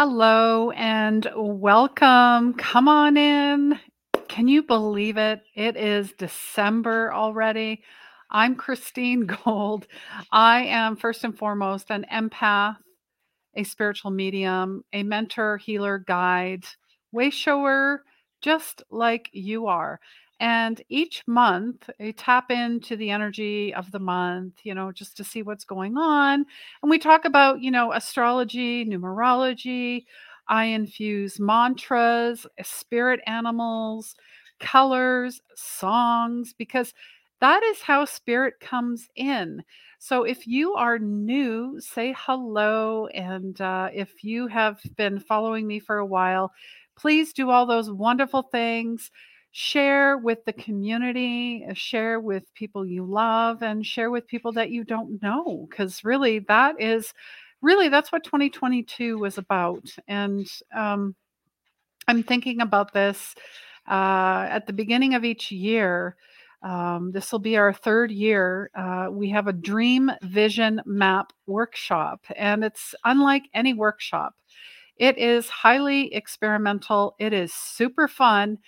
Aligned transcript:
Hello 0.00 0.70
and 0.70 1.28
welcome. 1.34 2.54
Come 2.54 2.86
on 2.86 3.16
in. 3.16 3.80
Can 4.28 4.46
you 4.46 4.62
believe 4.62 5.16
it? 5.16 5.40
It 5.56 5.76
is 5.76 6.12
December 6.12 7.12
already. 7.12 7.82
I'm 8.30 8.54
Christine 8.54 9.26
Gold. 9.44 9.88
I 10.30 10.66
am 10.66 10.94
first 10.94 11.24
and 11.24 11.36
foremost 11.36 11.90
an 11.90 12.06
empath, 12.12 12.76
a 13.56 13.64
spiritual 13.64 14.12
medium, 14.12 14.84
a 14.92 15.02
mentor, 15.02 15.56
healer, 15.56 15.98
guide, 15.98 16.64
way 17.10 17.30
shower, 17.30 18.04
just 18.40 18.84
like 18.92 19.28
you 19.32 19.66
are. 19.66 19.98
And 20.40 20.80
each 20.88 21.24
month, 21.26 21.90
I 21.98 22.12
tap 22.12 22.50
into 22.50 22.96
the 22.96 23.10
energy 23.10 23.74
of 23.74 23.90
the 23.90 23.98
month, 23.98 24.54
you 24.62 24.72
know, 24.72 24.92
just 24.92 25.16
to 25.16 25.24
see 25.24 25.42
what's 25.42 25.64
going 25.64 25.96
on. 25.96 26.46
And 26.82 26.90
we 26.90 26.98
talk 26.98 27.24
about, 27.24 27.60
you 27.60 27.72
know, 27.72 27.92
astrology, 27.92 28.84
numerology. 28.84 30.04
I 30.46 30.66
infuse 30.66 31.40
mantras, 31.40 32.46
uh, 32.46 32.62
spirit 32.62 33.20
animals, 33.26 34.14
colors, 34.60 35.40
songs, 35.54 36.54
because 36.56 36.94
that 37.40 37.62
is 37.64 37.82
how 37.82 38.04
spirit 38.04 38.60
comes 38.60 39.08
in. 39.16 39.62
So 39.98 40.22
if 40.22 40.46
you 40.46 40.74
are 40.74 40.98
new, 40.98 41.80
say 41.80 42.14
hello. 42.16 43.08
And 43.08 43.60
uh, 43.60 43.90
if 43.92 44.22
you 44.22 44.46
have 44.46 44.80
been 44.96 45.18
following 45.18 45.66
me 45.66 45.80
for 45.80 45.98
a 45.98 46.06
while, 46.06 46.52
please 46.96 47.32
do 47.32 47.50
all 47.50 47.66
those 47.66 47.90
wonderful 47.90 48.42
things 48.42 49.10
share 49.58 50.18
with 50.18 50.44
the 50.44 50.52
community, 50.52 51.66
uh, 51.68 51.74
share 51.74 52.20
with 52.20 52.44
people 52.54 52.86
you 52.86 53.04
love, 53.04 53.60
and 53.60 53.84
share 53.84 54.08
with 54.08 54.24
people 54.28 54.52
that 54.52 54.70
you 54.70 54.84
don't 54.84 55.20
know. 55.20 55.66
Because 55.68 56.04
really, 56.04 56.38
that 56.46 56.80
is 56.80 57.12
really 57.60 57.88
that's 57.88 58.12
what 58.12 58.22
2022 58.22 59.18
was 59.18 59.36
about. 59.36 59.84
And 60.06 60.46
um, 60.72 61.16
I'm 62.06 62.22
thinking 62.22 62.60
about 62.60 62.92
this 62.92 63.34
uh, 63.88 64.46
at 64.48 64.68
the 64.68 64.72
beginning 64.72 65.14
of 65.14 65.24
each 65.24 65.50
year. 65.50 66.14
Um, 66.62 67.10
this 67.10 67.32
will 67.32 67.40
be 67.40 67.56
our 67.56 67.72
third 67.72 68.12
year. 68.12 68.70
Uh, 68.76 69.08
we 69.10 69.28
have 69.30 69.48
a 69.48 69.52
dream 69.52 70.08
vision 70.22 70.80
map 70.86 71.32
workshop, 71.48 72.24
and 72.36 72.62
it's 72.62 72.94
unlike 73.04 73.42
any 73.54 73.74
workshop. 73.74 74.34
It 74.98 75.18
is 75.18 75.48
highly 75.48 76.14
experimental, 76.14 77.16
it 77.18 77.32
is 77.32 77.52
super 77.52 78.06
fun, 78.08 78.58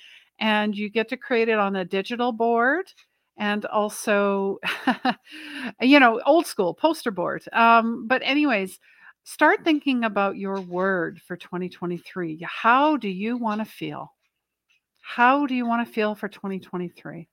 and 0.40 0.76
you 0.76 0.88
get 0.88 1.08
to 1.10 1.16
create 1.16 1.48
it 1.48 1.58
on 1.58 1.76
a 1.76 1.84
digital 1.84 2.32
board 2.32 2.92
and 3.38 3.64
also 3.66 4.58
you 5.80 6.00
know 6.00 6.20
old 6.26 6.46
school 6.46 6.74
poster 6.74 7.10
board 7.10 7.44
um, 7.52 8.06
but 8.06 8.22
anyways 8.24 8.80
start 9.24 9.64
thinking 9.64 10.04
about 10.04 10.36
your 10.36 10.60
word 10.60 11.20
for 11.26 11.36
2023 11.36 12.40
how 12.42 12.96
do 12.96 13.08
you 13.08 13.36
want 13.36 13.60
to 13.60 13.64
feel? 13.64 14.12
How 15.02 15.46
do 15.46 15.54
you 15.54 15.66
want 15.66 15.86
to 15.86 15.92
feel 15.92 16.14
for 16.14 16.28
2023 16.28 17.28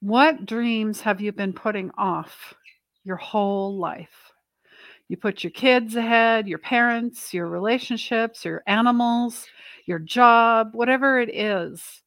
what 0.00 0.44
dreams 0.46 1.00
have 1.00 1.20
you 1.20 1.32
been 1.32 1.52
putting 1.52 1.90
off 1.96 2.54
your 3.04 3.16
whole 3.16 3.78
life 3.78 4.23
you 5.14 5.18
put 5.18 5.44
your 5.44 5.52
kids 5.52 5.94
ahead, 5.94 6.48
your 6.48 6.58
parents, 6.58 7.32
your 7.32 7.46
relationships, 7.46 8.44
your 8.44 8.64
animals, 8.66 9.46
your 9.86 10.00
job, 10.00 10.70
whatever 10.72 11.20
it 11.20 11.32
is. 11.32 12.02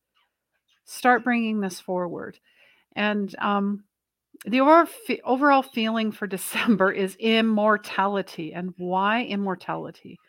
Start 0.84 1.24
bringing 1.24 1.62
this 1.62 1.80
forward. 1.80 2.38
And 2.98 3.34
um, 3.40 3.86
the 4.46 4.60
overall 5.24 5.64
feeling 5.64 6.12
for 6.12 6.28
December 6.38 6.92
is 6.92 7.16
immortality. 7.16 8.54
And 8.54 8.74
why 8.76 9.24
immortality? 9.24 10.20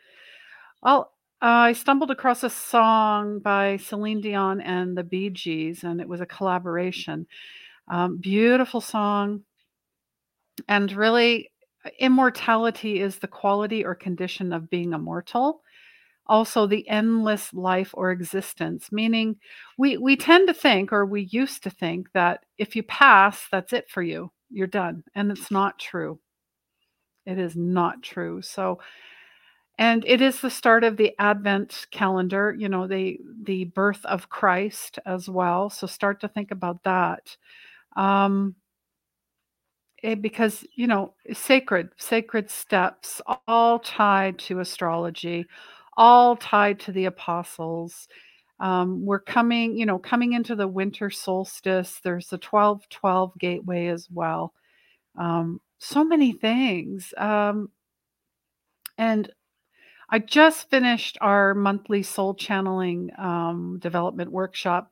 Well, 0.81 1.11
uh, 1.43 1.47
I 1.47 1.73
stumbled 1.73 2.13
across 2.13 2.45
a 2.45 2.51
song 2.51 3.41
by 3.41 3.79
Celine 3.79 4.21
Dion 4.21 4.61
and 4.61 4.97
the 4.97 5.03
Bee 5.03 5.31
Gees, 5.31 5.83
and 5.83 6.01
it 6.01 6.09
was 6.09 6.21
a 6.21 6.27
collaboration. 6.27 7.27
Um, 7.89 8.19
beautiful 8.19 8.81
song. 8.81 9.43
And 10.69 10.93
really, 10.93 11.51
immortality 11.99 13.01
is 13.01 13.19
the 13.19 13.29
quality 13.29 13.85
or 13.85 13.95
condition 13.95 14.53
of 14.53 14.71
being 14.71 14.93
immortal. 14.93 15.63
Also 16.27 16.67
the 16.67 16.87
endless 16.89 17.55
life 17.55 17.91
or 17.95 18.11
existence 18.11 18.93
meaning 18.93 19.37
we 19.79 19.97
we 19.97 20.17
tend 20.17 20.47
to 20.49 20.55
think 20.55 20.93
or 20.93 21.07
we 21.07 21.23
used 21.31 21.63
to 21.63 21.71
think 21.71 22.13
that 22.13 22.45
if 22.59 22.77
you 22.77 22.83
pass 22.85 23.47
that's 23.51 23.73
it 23.73 23.89
for 23.91 24.03
you. 24.03 24.31
You're 24.51 24.67
done 24.67 25.05
and 25.15 25.31
it's 25.33 25.51
not 25.51 25.79
true. 25.79 26.21
It 27.27 27.39
is 27.39 27.57
not 27.57 28.03
true. 28.03 28.43
So 28.43 28.79
and 29.79 30.05
it 30.07 30.21
is 30.21 30.41
the 30.41 30.51
start 30.51 30.85
of 30.85 30.97
the 30.97 31.15
advent 31.21 31.87
calendar 31.93 32.55
you 32.59 32.69
know 32.69 32.87
the 32.89 33.19
the 33.45 33.65
birth 33.67 34.05
of 34.05 34.29
christ 34.29 34.99
as 35.07 35.29
well. 35.29 35.71
So 35.71 35.87
start 35.87 36.21
to 36.21 36.29
think 36.29 36.51
about 36.51 36.83
that. 36.85 37.37
Um 37.97 38.57
because 40.15 40.65
you 40.75 40.87
know 40.87 41.15
sacred 41.33 41.91
sacred 41.97 42.51
steps 42.51 43.21
all 43.47 43.79
tied 43.81 44.39
to 44.39 44.61
astrology 44.61 45.47
all 45.97 46.37
tied 46.37 46.79
to 46.81 46.93
the 46.93 47.07
apostles. 47.07 48.07
Um, 48.61 49.05
we're 49.07 49.21
coming 49.21 49.77
you 49.77 49.87
know 49.87 49.99
coming 49.99 50.33
into 50.35 50.57
the 50.57 50.69
winter 50.69 51.11
solstice 51.11 52.01
there's 52.05 52.29
the 52.29 52.39
12 52.39 52.89
12 52.91 53.33
gateway 53.39 53.89
as 53.89 54.09
well. 54.13 54.55
Um, 55.19 55.61
so 55.81 56.05
many 56.05 56.33
things 56.33 57.15
um, 57.19 57.71
and 58.97 59.31
i 60.11 60.19
just 60.21 60.71
finished 60.71 61.19
our 61.21 61.55
monthly 61.55 62.03
soul 62.03 62.35
channeling 62.35 63.11
um, 63.19 63.79
development 63.81 64.33
workshop 64.33 64.91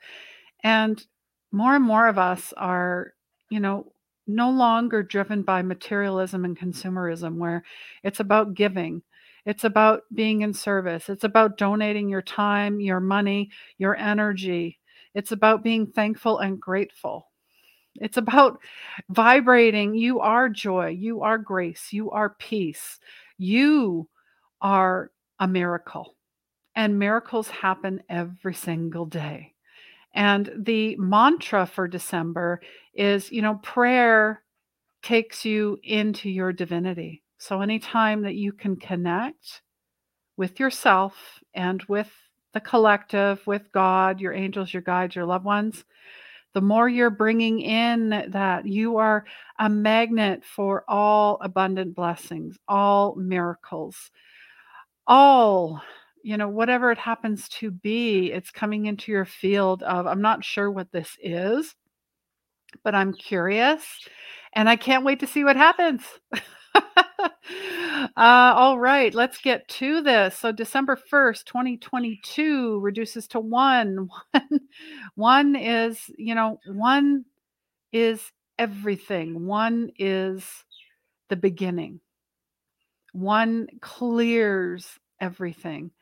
and 0.65 1.07
more 1.53 1.77
and 1.77 1.85
more 1.85 2.09
of 2.09 2.19
us 2.19 2.55
are 2.57 3.15
you 3.51 3.61
know 3.61 3.93
no 4.27 4.51
longer 4.51 5.03
driven 5.03 5.43
by 5.43 5.63
materialism 5.63 6.45
and 6.45 6.59
consumerism, 6.59 7.37
where 7.37 7.65
it's 8.03 8.21
about 8.21 8.55
giving. 8.55 9.03
It's 9.45 9.65
about 9.65 10.03
being 10.13 10.43
in 10.43 10.53
service. 10.53 11.09
It's 11.09 11.25
about 11.25 11.57
donating 11.57 12.09
your 12.09 12.23
time, 12.23 12.81
your 12.81 13.01
money, 13.01 13.51
your 13.79 13.97
energy. 13.97 14.79
It's 15.15 15.33
about 15.33 15.63
being 15.63 15.87
thankful 15.87 16.39
and 16.39 16.61
grateful. 16.61 17.31
It's 17.95 18.17
about 18.17 18.61
vibrating. 19.09 19.95
You 19.95 20.21
are 20.21 20.49
joy. 20.49 20.89
You 20.89 21.23
are 21.23 21.39
grace. 21.39 21.89
You 21.93 22.11
are 22.11 22.31
peace. 22.39 22.99
You 23.39 24.09
are 24.61 25.11
a 25.39 25.49
miracle. 25.49 26.15
And 26.75 26.99
miracles 26.99 27.49
happen 27.49 28.03
every 28.09 28.55
single 28.55 29.07
day. 29.07 29.56
And 30.17 30.51
the 30.57 30.97
mantra 30.97 31.67
for 31.67 31.87
December 31.87 32.63
is, 32.95 33.31
you 33.31 33.43
know, 33.43 33.61
prayer 33.63 34.43
takes 35.03 35.45
you 35.45 35.79
into 35.85 36.31
your 36.31 36.53
divinity. 36.53 37.23
So 37.39 37.61
anytime 37.61 38.23
that 38.23 38.35
you 38.35 38.53
can 38.53 38.77
connect 38.77 39.61
with 40.39 40.59
yourself 40.59 41.15
and 41.55 41.83
with 41.85 42.11
the 42.55 42.61
collective, 42.61 43.47
with 43.47 43.71
God, 43.73 44.19
your 44.19 44.33
angels, 44.33 44.73
your 44.73 44.83
guides, 44.83 45.15
your 45.15 45.27
loved 45.27 45.45
ones, 45.45 45.85
the 46.55 46.63
more 46.63 46.89
you're 46.89 47.11
bringing 47.11 47.61
in 47.61 48.09
that 48.29 48.67
you 48.67 48.97
are 48.97 49.27
a 49.59 49.69
magnet 49.69 50.43
for 50.47 50.83
all 50.89 51.37
abundant 51.43 51.95
blessings, 51.95 52.57
all 52.67 53.15
miracles, 53.17 54.11
all 55.07 55.83
you 56.27 56.37
know, 56.37 56.49
whatever 56.49 56.91
it 56.91 56.99
happens 56.99 57.49
to 57.49 57.71
be, 57.71 58.33
it's 58.33 58.51
coming 58.51 58.87
into 58.87 59.13
your 59.13 59.25
field 59.25 59.85
of, 59.85 60.09
I'm 60.09 60.21
not 60.21 60.45
sure 60.45 60.69
what 60.69 60.91
this 60.91 61.17
is, 61.23 61.77
but 62.83 62.97
I'm 62.97 63.13
curious 63.13 63.85
and 64.53 64.69
I 64.69 64.75
can't 64.75 65.05
wait 65.05 65.21
to 65.21 65.29
see 65.29 65.45
what 65.45 65.55
happens. 65.55 66.03
uh, 66.75 68.09
all 68.17 68.77
right, 68.77 69.15
let's 69.15 69.39
get 69.39 69.69
to 69.69 70.03
this. 70.03 70.37
So, 70.37 70.51
December 70.51 70.99
1st, 71.13 71.45
2022 71.45 72.81
reduces 72.81 73.29
to 73.29 73.39
one. 73.39 74.09
One, 74.33 74.61
one 75.15 75.55
is, 75.55 76.01
you 76.19 76.35
know, 76.35 76.59
one 76.67 77.25
is 77.93 78.33
everything, 78.59 79.47
one 79.47 79.93
is 79.97 80.45
the 81.29 81.37
beginning, 81.37 82.01
one 83.13 83.69
clears 83.81 84.89
everything. 85.21 85.93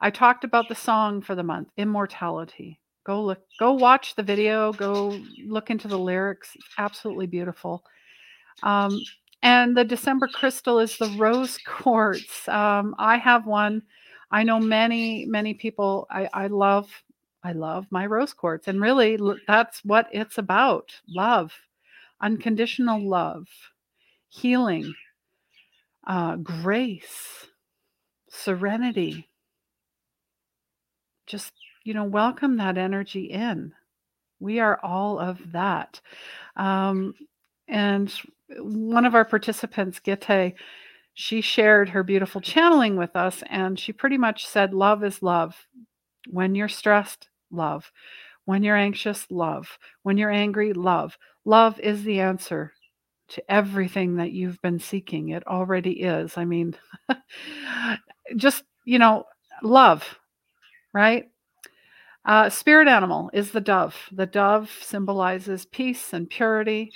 I 0.00 0.10
talked 0.10 0.44
about 0.44 0.68
the 0.68 0.74
song 0.74 1.20
for 1.20 1.34
the 1.34 1.42
month, 1.42 1.68
Immortality. 1.76 2.80
Go 3.04 3.22
look, 3.22 3.40
go 3.58 3.72
watch 3.72 4.14
the 4.14 4.22
video, 4.22 4.72
go 4.72 5.18
look 5.46 5.70
into 5.70 5.88
the 5.88 5.98
lyrics. 5.98 6.50
It's 6.54 6.66
absolutely 6.78 7.26
beautiful. 7.26 7.84
Um, 8.62 9.00
and 9.42 9.76
the 9.76 9.84
December 9.84 10.28
crystal 10.28 10.78
is 10.78 10.96
the 10.96 11.14
rose 11.18 11.58
quartz. 11.66 12.46
Um, 12.48 12.94
I 12.98 13.16
have 13.16 13.46
one. 13.46 13.82
I 14.30 14.42
know 14.42 14.60
many, 14.60 15.24
many 15.26 15.54
people. 15.54 16.06
I, 16.10 16.28
I 16.32 16.46
love, 16.48 16.90
I 17.42 17.52
love 17.52 17.86
my 17.90 18.06
rose 18.06 18.32
quartz, 18.34 18.68
and 18.68 18.80
really, 18.80 19.18
that's 19.48 19.84
what 19.84 20.08
it's 20.12 20.38
about: 20.38 20.92
love, 21.08 21.52
unconditional 22.20 23.00
love, 23.02 23.48
healing, 24.28 24.94
uh, 26.06 26.36
grace, 26.36 27.46
serenity. 28.28 29.29
Just, 31.30 31.52
you 31.84 31.94
know, 31.94 32.04
welcome 32.04 32.56
that 32.56 32.76
energy 32.76 33.26
in. 33.26 33.72
We 34.40 34.58
are 34.58 34.80
all 34.82 35.20
of 35.20 35.38
that. 35.52 36.00
Um, 36.56 37.14
and 37.68 38.12
one 38.58 39.04
of 39.04 39.14
our 39.14 39.24
participants, 39.24 40.00
Gitte, 40.00 40.54
she 41.14 41.40
shared 41.40 41.88
her 41.90 42.02
beautiful 42.02 42.40
channeling 42.40 42.96
with 42.96 43.14
us, 43.14 43.44
and 43.48 43.78
she 43.78 43.92
pretty 43.92 44.18
much 44.18 44.46
said, 44.46 44.74
Love 44.74 45.04
is 45.04 45.22
love. 45.22 45.54
When 46.28 46.56
you're 46.56 46.68
stressed, 46.68 47.28
love. 47.52 47.92
When 48.44 48.64
you're 48.64 48.76
anxious, 48.76 49.26
love. 49.30 49.78
When 50.02 50.18
you're 50.18 50.30
angry, 50.32 50.72
love. 50.72 51.16
Love 51.44 51.78
is 51.78 52.02
the 52.02 52.20
answer 52.20 52.72
to 53.28 53.52
everything 53.52 54.16
that 54.16 54.32
you've 54.32 54.60
been 54.62 54.80
seeking. 54.80 55.28
It 55.28 55.46
already 55.46 56.00
is. 56.02 56.36
I 56.36 56.44
mean, 56.44 56.74
just, 58.36 58.64
you 58.84 58.98
know, 58.98 59.24
love, 59.62 60.18
right? 60.92 61.30
Uh, 62.24 62.50
spirit 62.50 62.86
animal 62.86 63.30
is 63.32 63.50
the 63.50 63.60
dove. 63.60 63.96
The 64.12 64.26
dove 64.26 64.70
symbolizes 64.82 65.64
peace 65.64 66.12
and 66.12 66.28
purity 66.28 66.92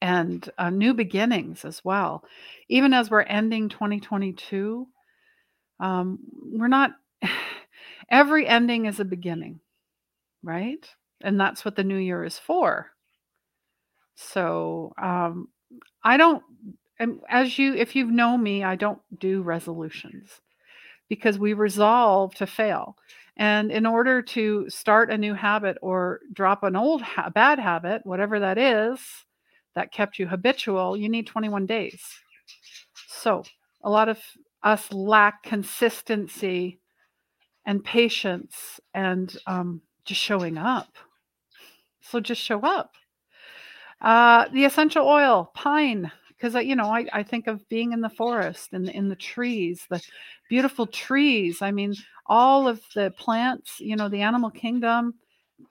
and 0.00 0.48
uh, 0.58 0.70
new 0.70 0.94
beginnings 0.94 1.64
as 1.64 1.84
well. 1.84 2.24
Even 2.68 2.92
as 2.92 3.10
we're 3.10 3.22
ending 3.22 3.68
2022, 3.68 4.86
um, 5.80 6.18
we're 6.52 6.68
not, 6.68 6.92
every 8.08 8.46
ending 8.46 8.86
is 8.86 9.00
a 9.00 9.04
beginning, 9.04 9.60
right? 10.42 10.88
And 11.20 11.38
that's 11.38 11.64
what 11.64 11.76
the 11.76 11.84
new 11.84 11.96
year 11.96 12.24
is 12.24 12.38
for. 12.38 12.86
So 14.14 14.92
um, 15.00 15.48
I 16.04 16.16
don't, 16.16 16.42
as 17.28 17.58
you, 17.58 17.74
if 17.74 17.96
you 17.96 18.06
know 18.10 18.36
me, 18.38 18.62
I 18.62 18.76
don't 18.76 19.00
do 19.18 19.42
resolutions 19.42 20.40
because 21.12 21.38
we 21.38 21.52
resolve 21.52 22.34
to 22.34 22.46
fail. 22.46 22.96
And 23.36 23.70
in 23.70 23.84
order 23.84 24.22
to 24.22 24.64
start 24.70 25.10
a 25.10 25.18
new 25.18 25.34
habit 25.34 25.76
or 25.82 26.20
drop 26.32 26.62
an 26.62 26.74
old 26.74 27.02
ha- 27.02 27.28
bad 27.28 27.58
habit, 27.58 28.00
whatever 28.04 28.40
that 28.40 28.56
is, 28.56 28.98
that 29.74 29.92
kept 29.92 30.18
you 30.18 30.26
habitual, 30.26 30.96
you 30.96 31.10
need 31.10 31.26
21 31.26 31.66
days. 31.66 32.02
So 33.08 33.44
a 33.84 33.90
lot 33.90 34.08
of 34.08 34.20
us 34.62 34.90
lack 34.90 35.42
consistency 35.42 36.80
and 37.66 37.84
patience 37.84 38.80
and 38.94 39.36
um, 39.46 39.82
just 40.06 40.22
showing 40.22 40.56
up. 40.56 40.96
So 42.00 42.20
just 42.20 42.40
show 42.40 42.60
up. 42.60 42.94
Uh, 44.00 44.48
the 44.54 44.64
essential 44.64 45.06
oil, 45.06 45.50
pine, 45.54 46.10
because 46.42 46.66
you 46.66 46.74
know 46.74 46.86
I, 46.88 47.06
I 47.12 47.22
think 47.22 47.46
of 47.46 47.68
being 47.68 47.92
in 47.92 48.00
the 48.00 48.08
forest 48.08 48.72
and 48.72 48.88
in, 48.88 49.08
the 49.08 49.14
trees, 49.14 49.86
the 49.88 50.02
beautiful 50.48 50.86
trees. 50.86 51.62
I 51.62 51.70
mean, 51.70 51.94
all 52.26 52.66
of 52.66 52.80
the 52.96 53.12
plants, 53.12 53.78
you 53.78 53.94
know, 53.94 54.08
the 54.08 54.22
animal 54.22 54.50
kingdom, 54.50 55.14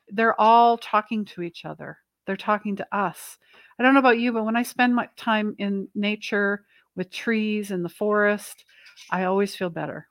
they're 0.07 0.39
all 0.39 0.77
talking 0.77 1.25
to 1.25 1.41
each 1.41 1.65
other. 1.65 1.97
They're 2.25 2.37
talking 2.37 2.77
to 2.77 2.87
us. 2.95 3.37
I 3.77 3.83
don't 3.83 3.93
know 3.93 3.99
about 3.99 4.19
you, 4.19 4.31
but 4.31 4.45
when 4.45 4.55
I 4.55 4.63
spend 4.63 4.95
my 4.95 5.09
time 5.17 5.55
in 5.57 5.89
nature 5.93 6.63
with 6.95 7.11
trees 7.11 7.71
in 7.71 7.83
the 7.83 7.89
forest, 7.89 8.63
I 9.09 9.25
always 9.25 9.53
feel 9.53 9.69
better. 9.69 10.07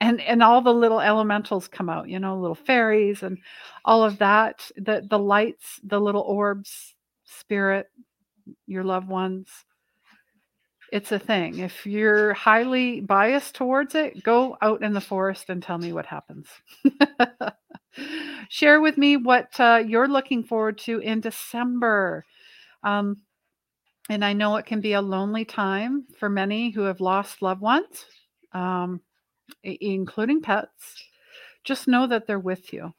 And 0.00 0.20
and 0.22 0.42
all 0.42 0.62
the 0.62 0.74
little 0.74 1.00
elementals 1.00 1.68
come 1.68 1.88
out, 1.88 2.08
you 2.08 2.18
know, 2.18 2.36
little 2.40 2.56
fairies 2.56 3.22
and 3.22 3.38
all 3.84 4.02
of 4.02 4.18
that. 4.18 4.68
The 4.76 5.06
the 5.08 5.18
lights, 5.18 5.78
the 5.84 6.00
little 6.00 6.22
orbs, 6.22 6.96
spirit, 7.24 7.86
your 8.66 8.82
loved 8.82 9.06
ones. 9.06 9.48
It's 10.92 11.10
a 11.10 11.18
thing. 11.18 11.60
If 11.60 11.86
you're 11.86 12.34
highly 12.34 13.00
biased 13.00 13.54
towards 13.54 13.94
it, 13.94 14.22
go 14.22 14.58
out 14.60 14.82
in 14.82 14.92
the 14.92 15.00
forest 15.00 15.48
and 15.48 15.62
tell 15.62 15.78
me 15.78 15.90
what 15.94 16.04
happens. 16.04 16.46
Share 18.50 18.78
with 18.78 18.98
me 18.98 19.16
what 19.16 19.58
uh, 19.58 19.82
you're 19.86 20.06
looking 20.06 20.44
forward 20.44 20.76
to 20.80 20.98
in 20.98 21.22
December. 21.22 22.26
Um, 22.84 23.22
and 24.10 24.22
I 24.22 24.34
know 24.34 24.56
it 24.56 24.66
can 24.66 24.82
be 24.82 24.92
a 24.92 25.00
lonely 25.00 25.46
time 25.46 26.04
for 26.18 26.28
many 26.28 26.68
who 26.68 26.82
have 26.82 27.00
lost 27.00 27.40
loved 27.40 27.62
ones, 27.62 28.04
um, 28.52 29.00
including 29.62 30.42
pets. 30.42 31.02
Just 31.64 31.88
know 31.88 32.06
that 32.06 32.26
they're 32.26 32.38
with 32.38 32.70
you. 32.70 32.92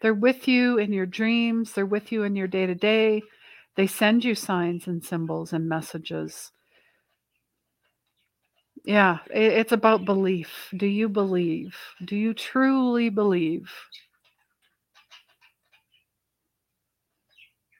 They're 0.00 0.14
with 0.14 0.46
you 0.46 0.78
in 0.78 0.92
your 0.92 1.06
dreams, 1.06 1.72
they're 1.72 1.84
with 1.84 2.12
you 2.12 2.22
in 2.22 2.36
your 2.36 2.46
day 2.46 2.66
to 2.66 2.76
day. 2.76 3.22
They 3.78 3.88
send 3.88 4.26
you 4.26 4.36
signs 4.36 4.88
and 4.88 5.04
symbols 5.04 5.54
and 5.54 5.70
messages. 5.70 6.52
Yeah, 8.84 9.18
it's 9.30 9.72
about 9.72 10.04
belief. 10.04 10.68
Do 10.76 10.86
you 10.86 11.08
believe? 11.08 11.76
Do 12.04 12.16
you 12.16 12.34
truly 12.34 13.08
believe? 13.10 13.72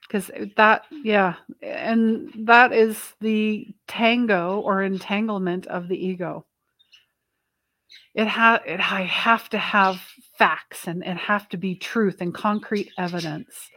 Because 0.07 0.31
that, 0.57 0.83
yeah, 1.03 1.35
and 1.61 2.31
that 2.47 2.73
is 2.73 3.13
the 3.21 3.67
tango 3.87 4.61
or 4.61 4.83
entanglement 4.83 5.67
of 5.67 5.89
the 5.89 5.97
ego. 5.97 6.45
It, 8.15 8.27
ha- 8.27 8.61
it 8.65 8.79
I 8.79 9.03
have 9.03 9.49
to 9.49 9.59
have 9.59 10.01
facts 10.37 10.87
and 10.87 11.03
it 11.03 11.17
have 11.17 11.49
to 11.49 11.57
be 11.57 11.75
truth 11.75 12.21
and 12.21 12.33
concrete 12.33 12.91
evidence. 12.97 13.69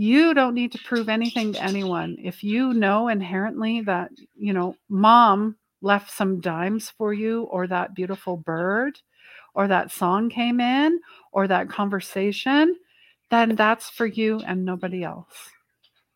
You 0.00 0.32
don't 0.32 0.54
need 0.54 0.70
to 0.70 0.78
prove 0.78 1.08
anything 1.08 1.54
to 1.54 1.60
anyone. 1.60 2.18
If 2.22 2.44
you 2.44 2.72
know 2.72 3.08
inherently 3.08 3.80
that, 3.80 4.12
you 4.36 4.52
know, 4.52 4.76
mom 4.88 5.56
left 5.82 6.12
some 6.12 6.40
dimes 6.40 6.88
for 6.88 7.12
you 7.12 7.42
or 7.50 7.66
that 7.66 7.96
beautiful 7.96 8.36
bird 8.36 9.00
or 9.54 9.66
that 9.66 9.90
song 9.90 10.30
came 10.30 10.60
in 10.60 11.00
or 11.32 11.48
that 11.48 11.68
conversation, 11.68 12.76
then 13.32 13.56
that's 13.56 13.90
for 13.90 14.06
you 14.06 14.38
and 14.46 14.64
nobody 14.64 15.02
else. 15.02 15.34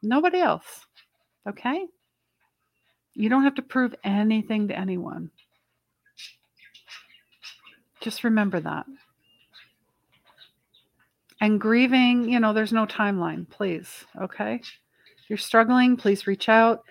Nobody 0.00 0.38
else. 0.38 0.86
Okay? 1.48 1.84
You 3.14 3.28
don't 3.28 3.42
have 3.42 3.56
to 3.56 3.62
prove 3.62 3.96
anything 4.04 4.68
to 4.68 4.78
anyone. 4.78 5.32
Just 8.00 8.22
remember 8.22 8.60
that. 8.60 8.86
And 11.42 11.60
grieving, 11.60 12.28
you 12.28 12.38
know, 12.38 12.52
there's 12.52 12.72
no 12.72 12.86
timeline, 12.86 13.50
please. 13.50 14.04
Okay. 14.20 14.54
If 14.62 15.28
you're 15.28 15.36
struggling, 15.36 15.96
please 15.96 16.28
reach 16.28 16.48
out. 16.48 16.84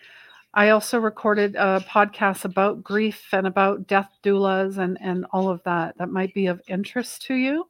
I 0.53 0.71
also 0.71 0.99
recorded 0.99 1.55
a 1.55 1.79
podcast 1.87 2.43
about 2.43 2.83
grief 2.83 3.29
and 3.31 3.47
about 3.47 3.87
death 3.87 4.09
doulas 4.21 4.77
and, 4.77 4.97
and 4.99 5.25
all 5.31 5.47
of 5.47 5.63
that. 5.63 5.97
That 5.97 6.09
might 6.09 6.33
be 6.33 6.47
of 6.47 6.61
interest 6.67 7.21
to 7.27 7.35
you. 7.35 7.69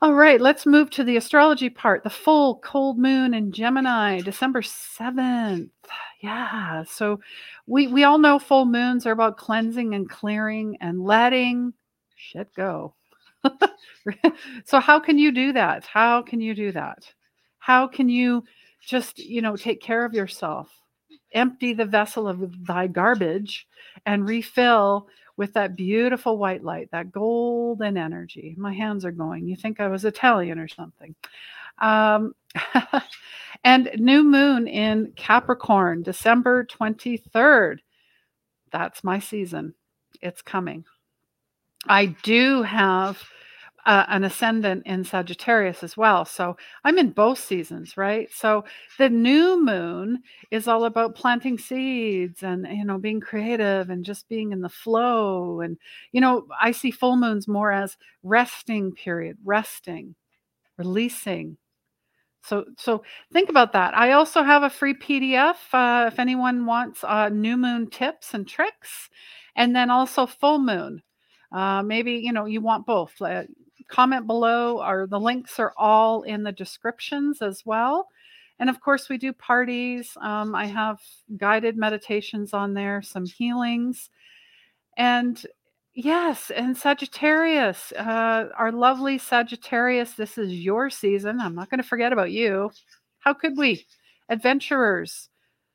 All 0.00 0.14
right, 0.14 0.40
let's 0.40 0.64
move 0.64 0.88
to 0.92 1.04
the 1.04 1.18
astrology 1.18 1.68
part. 1.68 2.02
The 2.02 2.08
full 2.08 2.56
cold 2.60 2.98
moon 2.98 3.34
in 3.34 3.52
Gemini, 3.52 4.22
December 4.22 4.62
7th. 4.62 5.68
Yeah. 6.22 6.84
So 6.84 7.20
we 7.66 7.86
we 7.86 8.04
all 8.04 8.16
know 8.16 8.38
full 8.38 8.64
moons 8.64 9.04
are 9.04 9.12
about 9.12 9.36
cleansing 9.36 9.94
and 9.94 10.08
clearing 10.08 10.78
and 10.80 11.04
letting 11.04 11.74
shit 12.16 12.54
go. 12.54 12.94
so 14.64 14.80
how 14.80 15.00
can 15.00 15.18
you 15.18 15.32
do 15.32 15.52
that? 15.52 15.86
How 15.86 16.22
can 16.22 16.40
you 16.40 16.54
do 16.54 16.72
that? 16.72 17.12
How 17.58 17.86
can 17.86 18.08
you 18.08 18.44
just, 18.86 19.18
you 19.18 19.42
know, 19.42 19.56
take 19.56 19.80
care 19.80 20.04
of 20.04 20.14
yourself? 20.14 20.68
Empty 21.32 21.74
the 21.74 21.84
vessel 21.84 22.26
of 22.26 22.66
thy 22.66 22.86
garbage 22.86 23.66
and 24.06 24.28
refill 24.28 25.08
with 25.36 25.54
that 25.54 25.76
beautiful 25.76 26.38
white 26.38 26.62
light, 26.62 26.90
that 26.92 27.12
golden 27.12 27.96
energy. 27.96 28.54
My 28.58 28.74
hands 28.74 29.04
are 29.04 29.12
going. 29.12 29.46
You 29.46 29.56
think 29.56 29.80
I 29.80 29.88
was 29.88 30.04
Italian 30.04 30.58
or 30.58 30.68
something. 30.68 31.14
Um, 31.78 32.34
and 33.64 33.90
new 33.96 34.22
moon 34.22 34.66
in 34.68 35.12
Capricorn, 35.16 36.02
December 36.02 36.64
23rd. 36.66 37.78
That's 38.70 39.02
my 39.02 39.18
season. 39.18 39.74
It's 40.20 40.42
coming. 40.42 40.84
I 41.88 42.06
do 42.22 42.62
have 42.62 43.22
uh, 43.86 44.04
an 44.08 44.24
ascendant 44.24 44.82
in 44.86 45.04
Sagittarius 45.04 45.82
as 45.82 45.96
well. 45.96 46.24
So 46.24 46.56
I'm 46.84 46.98
in 46.98 47.10
both 47.12 47.38
seasons, 47.38 47.96
right? 47.96 48.28
So 48.32 48.64
the 48.98 49.08
new 49.08 49.62
moon 49.64 50.22
is 50.50 50.68
all 50.68 50.84
about 50.84 51.14
planting 51.14 51.58
seeds 51.58 52.42
and, 52.42 52.66
you 52.70 52.84
know, 52.84 52.98
being 52.98 53.20
creative 53.20 53.88
and 53.88 54.04
just 54.04 54.28
being 54.28 54.52
in 54.52 54.60
the 54.60 54.68
flow. 54.68 55.60
And, 55.62 55.78
you 56.12 56.20
know, 56.20 56.46
I 56.60 56.72
see 56.72 56.90
full 56.90 57.16
moons 57.16 57.48
more 57.48 57.72
as 57.72 57.96
resting 58.22 58.92
period, 58.92 59.38
resting, 59.44 60.14
releasing. 60.78 61.58
So, 62.42 62.64
so 62.78 63.04
think 63.32 63.50
about 63.50 63.72
that. 63.72 63.96
I 63.96 64.12
also 64.12 64.42
have 64.42 64.62
a 64.62 64.70
free 64.70 64.94
PDF 64.94 65.72
uh, 65.74 66.06
if 66.12 66.18
anyone 66.18 66.66
wants 66.66 67.04
uh, 67.04 67.28
new 67.28 67.56
moon 67.56 67.90
tips 67.90 68.34
and 68.34 68.48
tricks, 68.48 69.10
and 69.56 69.76
then 69.76 69.90
also 69.90 70.26
full 70.26 70.58
moon. 70.58 71.02
Uh, 71.52 71.82
maybe 71.82 72.12
you 72.12 72.32
know 72.32 72.44
you 72.46 72.60
want 72.60 72.86
both. 72.86 73.20
comment 73.88 74.26
below, 74.26 74.80
or 74.82 75.06
the 75.06 75.18
links 75.18 75.58
are 75.58 75.72
all 75.76 76.22
in 76.22 76.44
the 76.44 76.52
descriptions 76.52 77.42
as 77.42 77.66
well. 77.66 78.08
And 78.60 78.68
of 78.68 78.80
course, 78.80 79.08
we 79.08 79.16
do 79.16 79.32
parties. 79.32 80.16
Um, 80.20 80.54
I 80.54 80.66
have 80.66 81.00
guided 81.38 81.76
meditations 81.76 82.52
on 82.52 82.74
there, 82.74 83.00
some 83.02 83.24
healings. 83.24 84.10
And 84.98 85.44
yes, 85.94 86.50
and 86.50 86.76
Sagittarius, 86.76 87.90
uh, 87.92 88.48
our 88.56 88.70
lovely 88.70 89.16
Sagittarius, 89.16 90.12
this 90.12 90.36
is 90.36 90.52
your 90.52 90.90
season. 90.90 91.40
I'm 91.40 91.54
not 91.54 91.70
going 91.70 91.82
to 91.82 91.88
forget 91.88 92.12
about 92.12 92.32
you. 92.32 92.70
How 93.20 93.32
could 93.32 93.56
we? 93.56 93.86
Adventurers, 94.28 95.30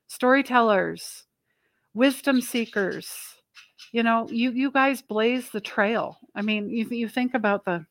storytellers, 0.07 1.25
wisdom 1.95 2.39
seekers. 2.39 3.34
You 3.91 4.03
know, 4.03 4.27
you 4.29 4.51
you 4.51 4.71
guys 4.71 5.01
blaze 5.01 5.49
the 5.49 5.61
trail. 5.61 6.17
I 6.35 6.41
mean, 6.41 6.69
you 6.69 6.85
you 6.89 7.09
think 7.09 7.33
about 7.33 7.65
the 7.65 7.85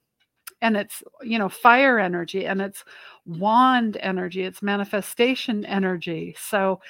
and 0.63 0.77
it's 0.77 1.03
you 1.23 1.39
know 1.39 1.49
fire 1.49 1.99
energy 1.99 2.47
and 2.47 2.61
it's 2.63 2.85
wand 3.27 3.97
energy 4.01 4.43
it's 4.43 4.63
manifestation 4.63 5.65
energy. 5.67 6.35
So 6.39 6.81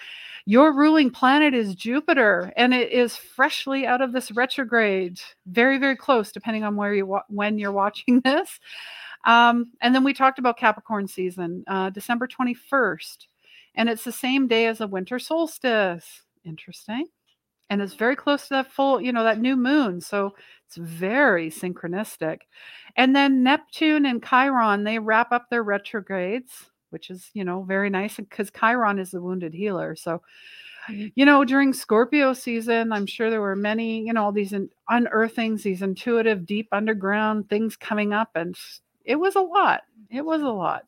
your 0.47 0.73
ruling 0.75 1.11
planet 1.11 1.55
is 1.55 1.75
jupiter 1.75 2.53
and 2.57 2.75
it 2.75 2.93
is 2.93 3.17
freshly 3.17 3.87
out 3.87 4.01
of 4.03 4.13
this 4.13 4.31
retrograde 4.33 5.21
very 5.47 5.79
very 5.79 5.97
close 5.97 6.33
depending 6.33 6.65
on 6.65 6.77
where 6.77 6.95
you 6.95 7.07
wa- 7.07 7.25
when 7.29 7.59
you're 7.59 7.73
watching 7.73 8.21
this. 8.25 8.61
Um, 9.27 9.73
and 9.81 9.95
then 9.95 10.05
we 10.05 10.15
talked 10.15 10.39
about 10.39 10.59
capricorn 10.59 11.09
season 11.09 11.65
uh, 11.67 11.91
december 11.91 12.29
21st 12.29 13.27
and 13.75 13.89
it's 13.89 14.05
the 14.05 14.13
same 14.13 14.47
day 14.47 14.67
as 14.67 14.81
a 14.81 14.87
winter 14.87 15.19
solstice. 15.19 16.23
Interesting 16.45 17.07
and 17.71 17.81
it's 17.83 17.95
very 17.95 18.17
close 18.17 18.43
to 18.45 18.55
that 18.55 18.71
full 18.71 19.01
you 19.01 19.13
know 19.13 19.25
that 19.25 19.41
new 19.41 19.57
moon 19.57 20.01
so 20.01 20.35
it's 20.67 20.77
very 20.77 21.51
synchronistic. 21.51 22.39
And 22.97 23.15
then 23.15 23.43
neptune 23.43 24.07
and 24.07 24.25
chiron 24.25 24.85
they 24.85 24.99
wrap 24.99 25.33
up 25.33 25.51
their 25.51 25.63
retrogrades 25.63 26.53
which 26.91 27.11
is 27.11 27.31
you 27.35 27.45
know 27.45 27.63
very 27.63 27.91
nice 27.91 28.17
because 28.17 28.51
chiron 28.51 28.99
is 28.99 29.11
the 29.11 29.21
wounded 29.21 29.53
healer 29.53 29.97
so 29.97 30.23
you 30.89 31.25
know 31.25 31.45
during 31.45 31.73
scorpio 31.73 32.35
season 32.35 32.93
i'm 32.93 33.07
sure 33.07 33.31
there 33.31 33.41
were 33.41 33.57
many 33.57 34.07
you 34.07 34.13
know 34.13 34.23
all 34.23 34.33
these 34.33 34.55
unearthings 34.91 35.63
these 35.63 35.83
intuitive 35.83 36.45
deep 36.45 36.69
underground 36.73 37.49
things 37.49 37.75
coming 37.75 38.13
up 38.13 38.31
and 38.35 38.55
it 39.05 39.17
was 39.17 39.35
a 39.35 39.41
lot 39.41 39.83
it 40.15 40.25
was 40.25 40.43
a 40.43 40.49
lot. 40.49 40.85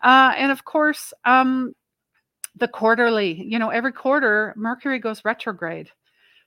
Uh, 0.00 0.34
and 0.36 0.50
of 0.50 0.64
course 0.64 1.12
um, 1.24 1.74
the 2.56 2.68
quarterly, 2.68 3.42
you 3.42 3.58
know, 3.58 3.70
every 3.70 3.92
quarter 3.92 4.52
Mercury 4.56 4.98
goes 4.98 5.24
retrograde. 5.24 5.90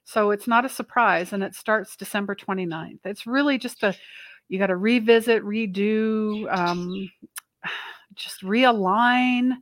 So 0.04 0.30
it's 0.30 0.46
not 0.46 0.64
a 0.64 0.68
surprise 0.68 1.32
and 1.32 1.42
it 1.42 1.54
starts 1.54 1.96
December 1.96 2.36
29th. 2.36 3.00
It's 3.04 3.26
really 3.26 3.58
just 3.58 3.82
a, 3.82 3.94
you 4.48 4.58
got 4.58 4.68
to 4.68 4.76
revisit, 4.76 5.42
redo, 5.42 6.52
um, 6.56 7.10
just 8.14 8.42
realign, 8.42 9.54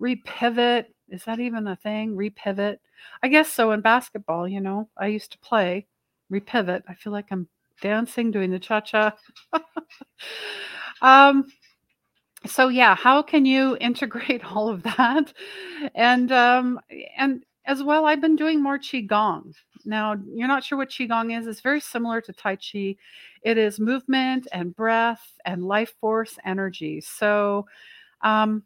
repivot. 0.00 0.86
Is 1.08 1.24
that 1.24 1.38
even 1.38 1.68
a 1.68 1.76
thing? 1.76 2.16
Repivot? 2.16 2.78
I 3.22 3.28
guess 3.28 3.52
so 3.52 3.70
in 3.70 3.80
basketball, 3.80 4.48
you 4.48 4.60
know, 4.60 4.88
I 4.96 5.06
used 5.06 5.32
to 5.32 5.38
play 5.38 5.86
repivot. 6.32 6.82
I 6.88 6.94
feel 6.94 7.12
like 7.12 7.26
I'm 7.30 7.46
dancing, 7.80 8.30
doing 8.30 8.50
the 8.50 8.58
cha 8.58 8.80
cha. 8.80 9.16
um, 11.02 11.46
so 12.46 12.68
yeah 12.68 12.94
how 12.94 13.22
can 13.22 13.44
you 13.44 13.76
integrate 13.80 14.44
all 14.52 14.68
of 14.68 14.82
that? 14.82 15.32
And 15.94 16.32
um 16.32 16.80
and 17.16 17.44
as 17.64 17.82
well 17.82 18.06
i've 18.06 18.20
been 18.20 18.36
doing 18.36 18.62
more 18.62 18.78
qigong. 18.78 19.54
Now 19.84 20.16
you're 20.34 20.48
not 20.48 20.64
sure 20.64 20.78
what 20.78 20.90
qigong 20.90 21.38
is. 21.38 21.46
It's 21.46 21.60
very 21.60 21.80
similar 21.80 22.20
to 22.22 22.32
tai 22.32 22.56
chi. 22.56 22.96
It 23.42 23.58
is 23.58 23.80
movement 23.80 24.46
and 24.52 24.74
breath 24.74 25.22
and 25.44 25.64
life 25.64 25.94
force 26.00 26.38
energy. 26.44 27.00
So 27.00 27.66
um 28.22 28.62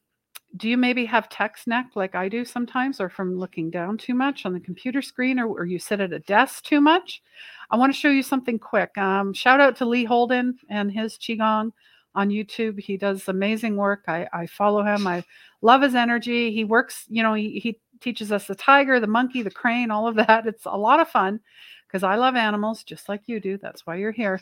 do 0.57 0.69
you 0.69 0.77
maybe 0.77 1.05
have 1.05 1.29
text 1.29 1.67
neck 1.67 1.91
like 1.95 2.15
I 2.15 2.29
do 2.29 2.45
sometimes, 2.45 3.01
or 3.01 3.09
from 3.11 3.39
looking 3.39 3.71
down 3.71 3.99
too 3.99 4.15
much 4.15 4.47
on 4.47 4.53
the 4.53 4.61
computer 4.61 5.03
screen, 5.03 5.39
or, 5.39 5.49
or 5.49 5.65
you 5.67 5.79
sit 5.79 6.01
at 6.01 6.13
a 6.13 6.21
desk 6.21 6.65
too 6.65 6.81
much? 6.81 7.23
I 7.71 7.77
want 7.77 7.93
to 7.93 7.99
show 7.99 8.09
you 8.09 8.23
something 8.23 8.59
quick. 8.59 8.97
Um, 8.97 9.33
shout 9.35 9.61
out 9.61 9.77
to 9.77 9.85
Lee 9.85 10.05
Holden 10.05 10.59
and 10.71 10.91
his 10.91 11.19
Qigong 11.19 11.73
on 12.17 12.31
YouTube. 12.31 12.81
He 12.81 12.97
does 12.97 13.29
amazing 13.29 13.77
work. 13.77 14.05
I, 14.09 14.27
I 14.33 14.47
follow 14.47 14.83
him. 14.83 15.07
I 15.07 15.23
love 15.63 15.83
his 15.83 15.95
energy. 15.95 16.51
He 16.51 16.65
works, 16.65 17.05
you 17.09 17.23
know, 17.23 17.35
he, 17.35 17.61
he 17.61 17.79
teaches 18.01 18.33
us 18.33 18.47
the 18.47 18.55
tiger, 18.55 18.99
the 18.99 19.07
monkey, 19.07 19.43
the 19.43 19.51
crane, 19.51 19.91
all 19.91 20.09
of 20.09 20.17
that. 20.17 20.47
It's 20.47 20.65
a 20.65 20.77
lot 20.77 20.99
of 20.99 21.09
fun 21.09 21.41
because 21.87 22.03
I 22.03 22.17
love 22.17 22.35
animals 22.35 22.83
just 22.83 23.09
like 23.09 23.23
you 23.27 23.39
do. 23.39 23.59
That's 23.59 23.87
why 23.87 23.97
you're 23.97 24.13
here. 24.13 24.41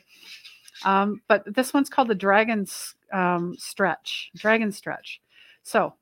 Um, 0.84 1.20
but 1.28 1.44
this 1.54 1.74
one's 1.74 1.90
called 1.90 2.08
the 2.08 2.14
dragon 2.14 2.66
um, 3.12 3.54
stretch, 3.58 4.30
dragon 4.36 4.72
stretch. 4.72 5.20
So 5.62 5.94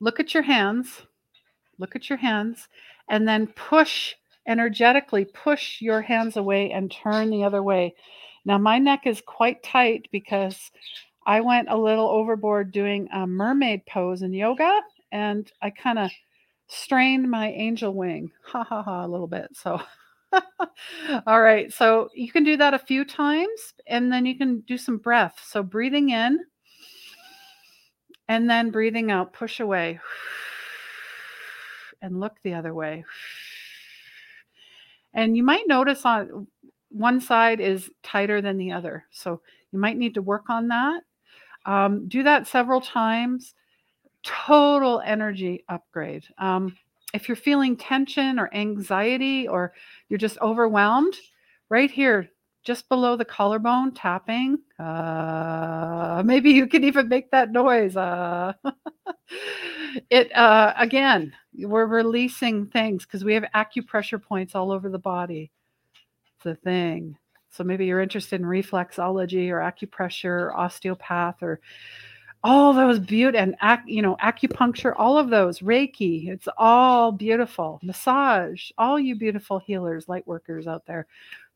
look 0.00 0.20
at 0.20 0.34
your 0.34 0.42
hands, 0.42 1.02
look 1.78 1.96
at 1.96 2.08
your 2.08 2.18
hands, 2.18 2.68
and 3.08 3.26
then 3.26 3.48
push 3.48 4.14
energetically, 4.46 5.24
push 5.24 5.80
your 5.80 6.02
hands 6.02 6.36
away 6.36 6.70
and 6.72 6.90
turn 6.90 7.30
the 7.30 7.44
other 7.44 7.62
way. 7.62 7.94
Now 8.44 8.58
my 8.58 8.78
neck 8.78 9.06
is 9.06 9.22
quite 9.24 9.62
tight 9.62 10.08
because 10.10 10.70
I 11.26 11.40
went 11.40 11.68
a 11.70 11.76
little 11.76 12.08
overboard 12.08 12.72
doing 12.72 13.08
a 13.12 13.26
mermaid 13.26 13.86
pose 13.86 14.22
in 14.22 14.32
yoga 14.32 14.80
and 15.12 15.50
I 15.62 15.70
kind 15.70 15.98
of 15.98 16.10
strained 16.66 17.30
my 17.30 17.50
angel 17.52 17.94
wing. 17.94 18.30
Ha 18.46 18.64
ha 18.64 18.82
ha 18.82 19.04
a 19.04 19.08
little 19.08 19.28
bit. 19.28 19.48
So 19.54 19.80
all 21.26 21.40
right. 21.40 21.72
So 21.72 22.08
you 22.14 22.30
can 22.32 22.44
do 22.44 22.56
that 22.56 22.74
a 22.74 22.78
few 22.78 23.04
times 23.04 23.74
and 23.86 24.12
then 24.12 24.26
you 24.26 24.36
can 24.36 24.60
do 24.60 24.76
some 24.76 24.98
breath. 24.98 25.40
So 25.46 25.62
breathing 25.62 26.10
in 26.10 26.40
and 28.28 28.48
then 28.48 28.70
breathing 28.70 29.10
out, 29.10 29.32
push 29.32 29.60
away 29.60 30.00
and 32.00 32.18
look 32.18 32.34
the 32.42 32.54
other 32.54 32.74
way. 32.74 33.04
And 35.14 35.36
you 35.36 35.42
might 35.42 35.68
notice 35.68 36.04
on 36.04 36.46
one 36.92 37.20
side 37.20 37.60
is 37.60 37.90
tighter 38.02 38.40
than 38.40 38.58
the 38.58 38.72
other. 38.72 39.04
So 39.10 39.40
you 39.72 39.78
might 39.78 39.96
need 39.96 40.14
to 40.14 40.22
work 40.22 40.48
on 40.48 40.68
that. 40.68 41.02
Um, 41.64 42.08
do 42.08 42.22
that 42.22 42.46
several 42.46 42.80
times. 42.80 43.54
Total 44.22 45.00
energy 45.04 45.64
upgrade. 45.68 46.24
Um, 46.38 46.76
if 47.14 47.28
you're 47.28 47.36
feeling 47.36 47.76
tension 47.76 48.38
or 48.38 48.52
anxiety 48.54 49.46
or 49.48 49.72
you're 50.08 50.18
just 50.18 50.38
overwhelmed, 50.40 51.14
right 51.68 51.90
here, 51.90 52.28
just 52.64 52.88
below 52.88 53.16
the 53.16 53.24
collarbone, 53.24 53.92
tapping. 53.92 54.58
Uh, 54.78 56.22
maybe 56.26 56.50
you 56.50 56.66
can 56.66 56.84
even 56.84 57.08
make 57.08 57.30
that 57.30 57.50
noise. 57.50 57.96
Uh, 57.96 58.52
it 60.10 60.34
uh, 60.36 60.74
again, 60.76 61.32
we're 61.58 61.86
releasing 61.86 62.66
things 62.66 63.04
because 63.04 63.24
we 63.24 63.34
have 63.34 63.44
acupressure 63.54 64.22
points 64.22 64.54
all 64.54 64.70
over 64.70 64.88
the 64.88 64.98
body 64.98 65.50
the 66.42 66.54
thing. 66.56 67.16
So 67.50 67.64
maybe 67.64 67.86
you're 67.86 68.00
interested 68.00 68.40
in 68.40 68.46
reflexology 68.46 69.50
or 69.50 69.58
acupressure, 69.58 70.24
or 70.24 70.56
osteopath, 70.56 71.42
or 71.42 71.60
all 72.44 72.72
those 72.72 72.98
beauty 72.98 73.38
and 73.38 73.54
you 73.86 74.02
know 74.02 74.16
acupuncture, 74.22 74.94
all 74.96 75.18
of 75.18 75.30
those 75.30 75.60
Reiki. 75.60 76.28
It's 76.28 76.48
all 76.56 77.12
beautiful. 77.12 77.78
Massage, 77.82 78.70
all 78.78 78.98
you 78.98 79.14
beautiful 79.16 79.58
healers, 79.58 80.08
light 80.08 80.26
workers 80.26 80.66
out 80.66 80.86
there. 80.86 81.06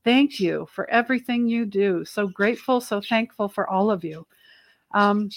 Thank 0.04 0.38
you 0.38 0.68
for 0.70 0.88
everything 0.88 1.48
you 1.48 1.66
do. 1.66 2.04
So 2.04 2.28
grateful, 2.28 2.80
so 2.80 3.00
thankful 3.00 3.48
for 3.48 3.68
all 3.68 3.90
of 3.90 4.04
you. 4.04 4.26
Um, 4.92 5.30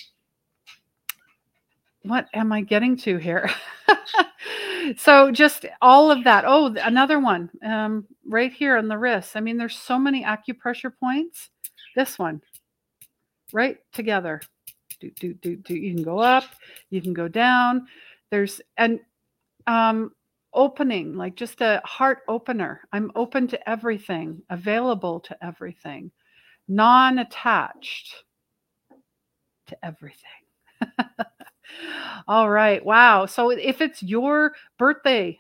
what 2.04 2.28
am 2.34 2.52
I 2.52 2.62
getting 2.62 2.96
to 2.98 3.18
here? 3.18 3.50
so 4.98 5.32
just 5.32 5.66
all 5.82 6.12
of 6.12 6.24
that. 6.24 6.46
Oh, 6.48 6.74
another 6.82 7.20
one 7.20 7.50
um, 7.64 8.08
right 8.28 8.52
here 8.52 8.78
on 8.78 8.88
the 8.88 8.98
wrist. 8.98 9.36
I 9.36 9.42
mean, 9.42 9.58
there's 9.58 9.78
so 9.78 10.00
many 10.00 10.24
acupressure 10.24 10.92
points. 10.98 11.50
This 11.96 12.18
one, 12.18 12.42
right 13.52 13.78
together. 13.94 14.42
Do, 15.00 15.12
do, 15.12 15.34
do, 15.36 15.56
do. 15.56 15.76
You 15.76 15.96
can 15.96 16.04
go 16.04 16.20
up, 16.20 16.44
you 16.90 17.02
can 17.02 17.14
go 17.14 17.28
down. 17.28 17.88
There's 18.32 18.62
an 18.78 19.00
um, 19.66 20.12
opening, 20.54 21.16
like 21.16 21.36
just 21.36 21.62
a 21.62 21.82
heart 21.86 22.20
opener. 22.28 22.82
I'm 22.92 23.12
open 23.16 23.48
to 23.50 23.70
everything, 23.70 24.42
available 24.50 25.20
to 25.22 25.44
everything, 25.44 26.12
non 26.68 27.20
attached 27.20 28.24
to 29.68 29.86
everything. 29.86 30.28
All 32.28 32.50
right. 32.50 32.84
Wow. 32.84 33.26
So 33.26 33.50
if 33.52 33.82
it's 33.82 34.04
your 34.04 34.54
birthday, 34.78 35.40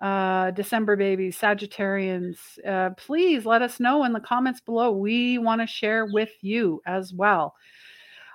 uh, 0.00 0.50
December 0.52 0.96
babies, 0.96 1.38
Sagittarians, 1.38 2.38
uh, 2.66 2.90
please 2.96 3.44
let 3.44 3.62
us 3.62 3.80
know 3.80 4.04
in 4.04 4.12
the 4.12 4.20
comments 4.20 4.60
below. 4.60 4.92
We 4.92 5.38
want 5.38 5.60
to 5.60 5.66
share 5.66 6.06
with 6.06 6.30
you 6.40 6.80
as 6.86 7.12
well. 7.12 7.54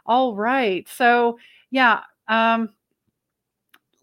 All 0.06 0.36
right. 0.36 0.88
So, 0.88 1.40
yeah. 1.72 2.02
Um, 2.28 2.70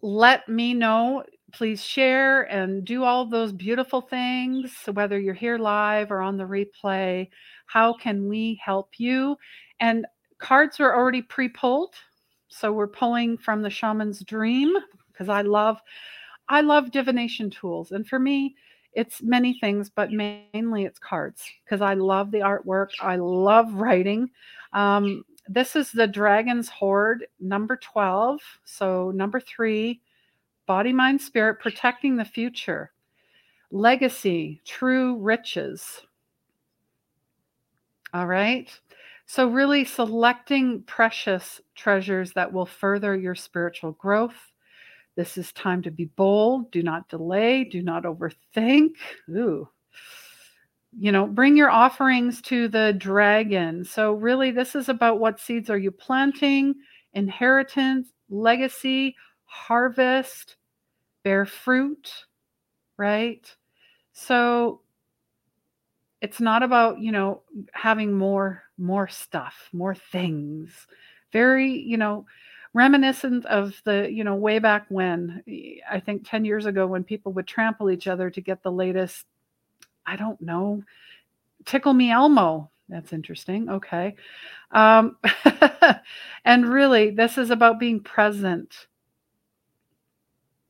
let 0.01 0.47
me 0.49 0.73
know. 0.73 1.23
Please 1.53 1.83
share 1.83 2.43
and 2.51 2.83
do 2.83 3.03
all 3.03 3.25
those 3.25 3.53
beautiful 3.53 4.01
things. 4.01 4.75
So 4.83 4.91
whether 4.91 5.19
you're 5.19 5.33
here 5.33 5.57
live 5.57 6.11
or 6.11 6.19
on 6.19 6.35
the 6.35 6.43
replay, 6.43 7.29
how 7.67 7.93
can 7.93 8.27
we 8.27 8.59
help 8.63 8.89
you? 8.97 9.37
And 9.79 10.05
cards 10.39 10.79
are 10.79 10.93
already 10.95 11.21
pre 11.21 11.47
pulled 11.47 11.95
So 12.53 12.71
we're 12.71 12.87
pulling 12.87 13.37
from 13.37 13.61
the 13.61 13.69
shaman's 13.69 14.23
dream 14.23 14.73
because 15.11 15.29
I 15.29 15.41
love 15.41 15.79
I 16.49 16.61
love 16.61 16.91
divination 16.91 17.49
tools. 17.49 17.91
And 17.91 18.07
for 18.07 18.19
me, 18.19 18.55
it's 18.93 19.23
many 19.23 19.57
things, 19.59 19.89
but 19.89 20.11
mainly 20.11 20.85
it's 20.85 20.99
cards 20.99 21.43
because 21.63 21.81
I 21.81 21.95
love 21.95 22.31
the 22.31 22.39
artwork. 22.39 22.89
I 23.01 23.15
love 23.15 23.73
writing. 23.73 24.29
Um, 24.73 25.23
this 25.47 25.75
is 25.75 25.91
the 25.91 26.07
Dragon's 26.07 26.69
Hoard 26.69 27.25
number 27.39 27.75
12. 27.75 28.39
So, 28.65 29.11
number 29.11 29.39
three, 29.39 30.01
body, 30.67 30.93
mind, 30.93 31.21
spirit, 31.21 31.59
protecting 31.59 32.15
the 32.15 32.25
future, 32.25 32.91
legacy, 33.71 34.61
true 34.65 35.17
riches. 35.17 36.01
All 38.13 38.27
right. 38.27 38.69
So, 39.25 39.47
really 39.47 39.85
selecting 39.85 40.83
precious 40.83 41.61
treasures 41.75 42.33
that 42.33 42.51
will 42.51 42.65
further 42.65 43.15
your 43.15 43.35
spiritual 43.35 43.93
growth 43.93 44.53
this 45.15 45.37
is 45.37 45.51
time 45.53 45.81
to 45.83 45.91
be 45.91 46.05
bold. 46.05 46.71
Do 46.71 46.81
not 46.81 47.07
delay. 47.07 47.63
Do 47.63 47.81
not 47.81 48.03
overthink. 48.03 48.95
Ooh. 49.29 49.69
You 50.97 51.11
know, 51.11 51.25
bring 51.27 51.57
your 51.57 51.69
offerings 51.69 52.41
to 52.43 52.67
the 52.67 52.93
dragon. 52.97 53.83
So, 53.83 54.13
really, 54.13 54.51
this 54.51 54.75
is 54.75 54.89
about 54.89 55.19
what 55.19 55.39
seeds 55.39 55.69
are 55.69 55.77
you 55.77 55.91
planting, 55.91 56.75
inheritance, 57.13 58.09
legacy, 58.29 59.15
harvest, 59.45 60.55
bear 61.23 61.45
fruit, 61.45 62.11
right? 62.97 63.55
So, 64.13 64.81
it's 66.21 66.39
not 66.39 66.63
about, 66.63 66.99
you 66.99 67.11
know, 67.11 67.41
having 67.73 68.13
more 68.13 68.62
more 68.77 69.07
stuff, 69.07 69.69
more 69.73 69.95
things. 69.95 70.87
Very, 71.31 71.71
you 71.71 71.97
know, 71.97 72.25
reminiscent 72.73 73.45
of 73.45 73.79
the 73.85 74.09
you 74.11 74.23
know 74.23 74.33
way 74.33 74.57
back 74.57 74.87
when 74.89 75.43
i 75.87 75.99
think 75.99 76.27
10 76.27 76.43
years 76.43 76.65
ago 76.65 76.87
when 76.87 77.03
people 77.03 77.31
would 77.31 77.45
trample 77.45 77.91
each 77.91 78.07
other 78.07 78.31
to 78.31 78.41
get 78.41 78.63
the 78.63 78.71
latest 78.71 79.27
i 80.07 80.15
don't 80.15 80.41
know 80.41 80.81
tickle 81.65 81.93
me 81.93 82.11
elmo. 82.11 82.69
That's 82.89 83.13
interesting 83.13 83.69
okay. 83.69 84.15
Um, 84.71 85.17
and 86.45 86.67
really 86.67 87.11
this 87.11 87.37
is 87.37 87.49
about 87.49 87.79
being 87.79 88.01
present. 88.01 88.87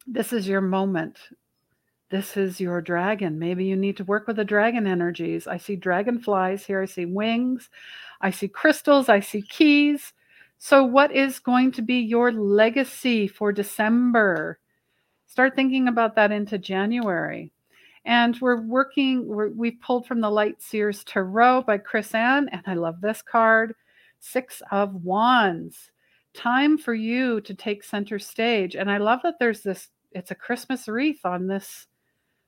This 0.05 0.33
is 0.33 0.47
your 0.47 0.61
moment 0.61 1.17
this 2.09 2.37
is 2.37 2.59
your 2.59 2.81
dragon 2.81 3.39
maybe 3.39 3.65
you 3.65 3.75
need 3.75 3.97
to 3.97 4.03
work 4.03 4.27
with 4.27 4.35
the 4.35 4.45
dragon 4.45 4.85
energies 4.85 5.47
i 5.47 5.57
see 5.57 5.75
dragonflies 5.75 6.65
here 6.65 6.81
i 6.81 6.85
see 6.85 7.05
wings 7.05 7.69
i 8.21 8.29
see 8.29 8.47
crystals 8.47 9.09
i 9.09 9.19
see 9.19 9.41
keys 9.41 10.13
so, 10.65 10.85
what 10.85 11.11
is 11.11 11.39
going 11.39 11.73
to 11.73 11.81
be 11.81 11.95
your 11.95 12.31
legacy 12.31 13.27
for 13.27 13.51
December? 13.51 14.59
Start 15.27 15.57
thinking 15.57 15.89
about 15.89 16.15
that 16.15 16.31
into 16.31 16.57
January. 16.57 17.51
And 18.05 18.39
we're 18.39 18.61
working, 18.61 19.27
we 19.57 19.71
have 19.71 19.81
pulled 19.81 20.07
from 20.07 20.21
the 20.21 20.29
Light 20.29 20.61
Seers 20.61 21.03
Tarot 21.03 21.63
by 21.63 21.79
Chris-Anne, 21.79 22.47
and 22.47 22.61
I 22.65 22.75
love 22.75 23.01
this 23.01 23.21
card 23.21 23.75
Six 24.21 24.61
of 24.71 25.03
Wands. 25.03 25.91
Time 26.33 26.77
for 26.77 26.93
you 26.93 27.41
to 27.41 27.53
take 27.53 27.83
center 27.83 28.17
stage. 28.17 28.77
And 28.77 28.89
I 28.89 28.99
love 28.99 29.19
that 29.23 29.39
there's 29.41 29.63
this, 29.63 29.89
it's 30.13 30.31
a 30.31 30.35
Christmas 30.35 30.87
wreath 30.87 31.25
on 31.25 31.45
this 31.45 31.87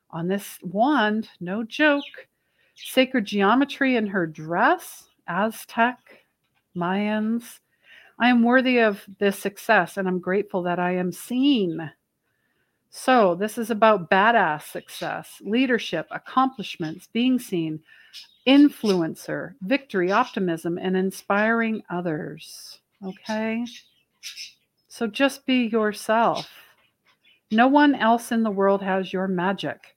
on 0.10 0.28
this 0.28 0.60
wand, 0.62 1.30
no 1.40 1.64
joke. 1.64 2.28
Sacred 2.76 3.26
geometry 3.26 3.96
in 3.96 4.08
her 4.08 4.28
dress, 4.28 5.08
Aztec, 5.28 5.98
Mayans, 6.76 7.60
I 8.18 8.30
am 8.30 8.44
worthy 8.44 8.80
of 8.80 9.04
this 9.20 9.38
success 9.38 9.98
and 9.98 10.08
I'm 10.08 10.20
grateful 10.20 10.64
that 10.64 10.80
I 10.80 10.96
am 10.96 11.12
seen. 11.12 11.92
So, 12.90 13.36
this 13.36 13.58
is 13.58 13.72
about 13.72 14.10
badass 14.10 14.72
success, 14.72 15.42
leadership, 15.42 16.08
accomplishments, 16.12 17.10
being 17.12 17.40
seen, 17.40 17.82
influencer, 18.48 19.56
victory, 19.62 20.14
optimism, 20.14 20.78
and 20.78 20.96
inspiring 20.96 21.84
others. 21.90 22.80
Okay? 23.04 23.66
So, 24.88 25.08
just 25.08 25.46
be 25.46 25.66
yourself. 25.66 26.50
No 27.52 27.68
one 27.68 27.96
else 27.96 28.32
in 28.32 28.44
the 28.44 28.52
world 28.52 28.82
has 28.82 29.12
your 29.12 29.28
magic. 29.28 29.95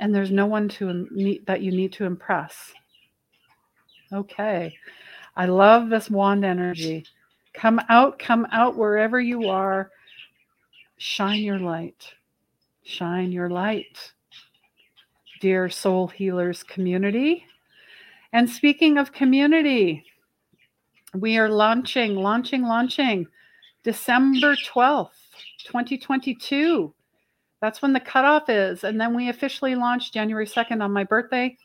And 0.00 0.14
there's 0.14 0.30
no 0.30 0.46
one 0.46 0.68
to 0.70 1.08
meet 1.10 1.46
that 1.46 1.62
you 1.62 1.72
need 1.72 1.92
to 1.94 2.04
impress. 2.04 2.72
Okay. 4.12 4.74
I 5.36 5.46
love 5.46 5.88
this 5.88 6.10
wand 6.10 6.44
energy. 6.44 7.04
Come 7.54 7.80
out, 7.88 8.18
come 8.18 8.46
out 8.52 8.76
wherever 8.76 9.20
you 9.20 9.48
are. 9.48 9.90
Shine 10.96 11.42
your 11.42 11.58
light. 11.58 12.12
Shine 12.84 13.32
your 13.32 13.50
light. 13.50 14.12
Dear 15.40 15.68
Soul 15.68 16.08
Healers 16.08 16.62
community. 16.62 17.44
And 18.32 18.48
speaking 18.48 18.98
of 18.98 19.12
community, 19.12 20.04
we 21.14 21.38
are 21.38 21.48
launching, 21.48 22.16
launching, 22.16 22.62
launching 22.62 23.26
December 23.82 24.56
12th, 24.56 25.10
2022. 25.64 26.92
That's 27.60 27.82
when 27.82 27.92
the 27.92 28.00
cutoff 28.00 28.48
is. 28.48 28.84
And 28.84 29.00
then 29.00 29.14
we 29.14 29.28
officially 29.28 29.74
launch 29.74 30.12
January 30.12 30.46
2nd 30.46 30.82
on 30.82 30.92
my 30.92 31.04
birthday. 31.04 31.56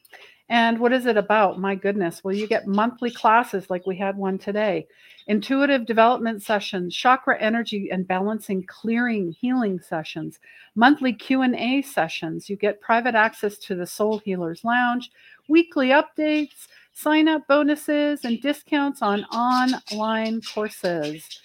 And 0.50 0.80
what 0.80 0.94
is 0.94 1.06
it 1.06 1.18
about? 1.18 1.60
My 1.60 1.74
goodness. 1.74 2.24
Well, 2.24 2.36
you 2.36 2.48
get 2.48 2.68
monthly 2.68 3.12
classes 3.12 3.70
like 3.70 3.88
we 3.88 3.98
had 3.98 4.18
one 4.18 4.38
today. 4.38 4.88
Intuitive 5.28 5.86
development 5.86 6.44
sessions, 6.44 6.94
chakra 6.94 7.40
energy 7.40 7.90
and 7.92 8.08
balancing 8.08 8.64
clearing 8.68 9.32
healing 9.32 9.80
sessions, 9.80 10.40
monthly 10.76 11.14
Q&A 11.14 11.82
sessions. 11.82 12.50
You 12.50 12.58
get 12.58 12.82
private 12.82 13.16
access 13.16 13.58
to 13.60 13.76
the 13.76 13.88
Soul 13.88 14.20
Healers 14.20 14.66
Lounge, 14.66 15.12
weekly 15.48 15.90
updates, 15.90 16.68
sign 16.94 17.28
up 17.28 17.48
bonuses 17.48 18.26
and 18.26 18.42
discounts 18.42 19.02
on 19.02 19.24
online 19.26 20.42
courses. 20.42 21.40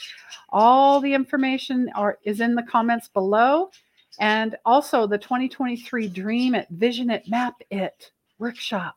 All 0.50 1.00
the 1.00 1.14
information 1.14 1.90
are, 1.94 2.18
is 2.24 2.40
in 2.40 2.56
the 2.56 2.62
comments 2.62 3.08
below. 3.08 3.70
And 4.18 4.56
also 4.64 5.06
the 5.06 5.18
2023 5.18 6.08
Dream 6.08 6.54
It, 6.54 6.66
Vision 6.70 7.10
It, 7.10 7.28
Map 7.28 7.54
It 7.70 8.10
workshop. 8.38 8.96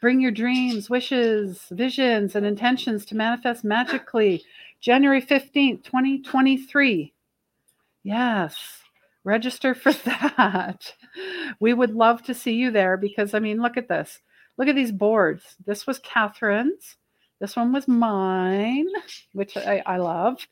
Bring 0.00 0.20
your 0.20 0.32
dreams, 0.32 0.90
wishes, 0.90 1.66
visions, 1.70 2.34
and 2.34 2.44
intentions 2.44 3.04
to 3.06 3.16
manifest 3.16 3.64
magically. 3.64 4.42
January 4.80 5.22
15th, 5.22 5.84
2023. 5.84 7.12
Yes, 8.02 8.82
register 9.22 9.74
for 9.74 9.92
that. 10.04 10.92
We 11.60 11.72
would 11.72 11.94
love 11.94 12.22
to 12.24 12.34
see 12.34 12.54
you 12.54 12.72
there 12.72 12.96
because, 12.96 13.32
I 13.32 13.38
mean, 13.38 13.62
look 13.62 13.76
at 13.76 13.88
this. 13.88 14.18
Look 14.58 14.68
at 14.68 14.74
these 14.74 14.92
boards. 14.92 15.56
This 15.64 15.86
was 15.86 16.00
Catherine's. 16.00 16.96
This 17.40 17.56
one 17.56 17.72
was 17.72 17.88
mine, 17.88 18.86
which 19.32 19.56
I, 19.56 19.82
I 19.86 19.96
love. 19.96 20.46